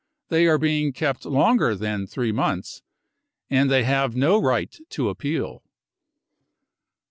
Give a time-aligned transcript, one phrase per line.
[0.29, 2.81] They are being kept longer than three months.
[3.51, 5.61] And they have no right to appeal.